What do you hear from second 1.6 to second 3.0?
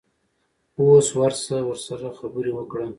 ورسره خبرې وکړه.